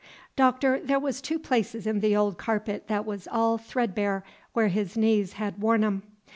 Doctor, 0.35 0.79
there 0.79 0.97
was 0.99 1.21
two 1.21 1.37
places 1.37 1.85
in 1.85 1.99
the 1.99 2.15
old 2.15 2.39
carpet 2.39 2.87
that 2.87 3.05
was 3.05 3.27
all 3.31 3.59
threadbare, 3.59 4.23
where 4.53 4.69
his 4.69 4.97
knees 4.97 5.33
had 5.33 5.61
worn 5.61 5.83
'em. 5.83 6.01